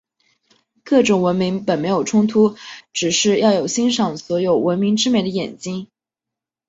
[0.83, 2.55] 各种文明本没有冲突，
[2.91, 5.89] 只是要有欣赏所有文明之美的眼睛。